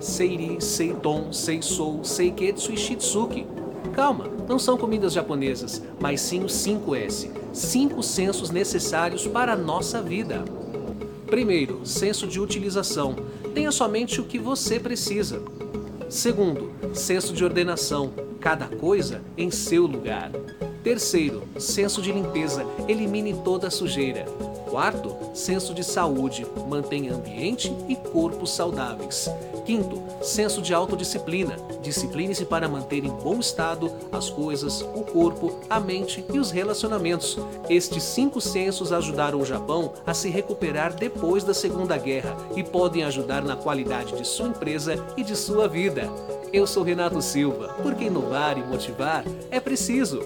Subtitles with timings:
[0.00, 3.46] Seiri, Seiton, Seisou, Seiketsu e Shitsuki.
[3.92, 10.02] Calma, não são comidas japonesas, mas sim os 5S, cinco sensos necessários para a nossa
[10.02, 10.44] vida.
[11.26, 13.16] Primeiro, senso de utilização.
[13.54, 15.42] Tenha somente o que você precisa.
[16.08, 18.12] Segundo, senso de ordenação.
[18.40, 20.30] Cada coisa em seu lugar.
[20.82, 22.66] Terceiro, senso de limpeza.
[22.86, 24.26] Elimine toda a sujeira.
[24.70, 26.46] Quarto, senso de saúde.
[26.68, 29.30] Mantenha ambiente e corpo saudáveis.
[29.64, 31.56] Quinto, senso de autodisciplina.
[31.80, 37.38] Discipline-se para manter em bom estado as coisas, o corpo, a mente e os relacionamentos.
[37.68, 43.04] Estes cinco sensos ajudaram o Japão a se recuperar depois da Segunda Guerra e podem
[43.04, 46.10] ajudar na qualidade de sua empresa e de sua vida.
[46.52, 50.20] Eu sou Renato Silva, porque inovar e motivar é preciso.